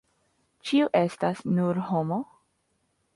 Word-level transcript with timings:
Ĉiu 0.69 0.87
estas 1.01 1.43
nur 1.59 1.83
homo. 1.91 2.21